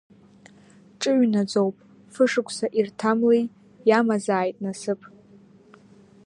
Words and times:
Ҽыҩ 0.99 1.19
наӡоуп, 1.33 1.75
фышықәса 2.13 2.67
ирҭамлеи, 2.79 3.43
иамазааит 3.89 4.57
насыԥ! 4.63 5.01